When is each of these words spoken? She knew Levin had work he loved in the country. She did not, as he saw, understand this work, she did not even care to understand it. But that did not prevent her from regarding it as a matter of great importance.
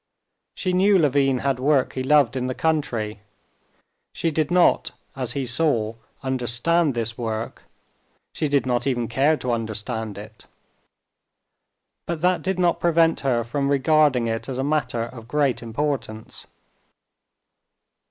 She 0.55 0.73
knew 0.73 0.97
Levin 0.97 1.41
had 1.45 1.59
work 1.59 1.93
he 1.93 2.01
loved 2.01 2.35
in 2.35 2.47
the 2.47 2.55
country. 2.55 3.19
She 4.15 4.31
did 4.31 4.49
not, 4.49 4.89
as 5.15 5.33
he 5.33 5.45
saw, 5.45 5.93
understand 6.23 6.95
this 6.95 7.19
work, 7.19 7.65
she 8.33 8.47
did 8.47 8.65
not 8.65 8.87
even 8.87 9.07
care 9.07 9.37
to 9.37 9.51
understand 9.51 10.17
it. 10.17 10.47
But 12.07 12.21
that 12.21 12.41
did 12.41 12.57
not 12.57 12.79
prevent 12.79 13.19
her 13.19 13.43
from 13.43 13.69
regarding 13.69 14.25
it 14.25 14.49
as 14.49 14.57
a 14.57 14.63
matter 14.63 15.03
of 15.03 15.27
great 15.27 15.61
importance. 15.61 16.47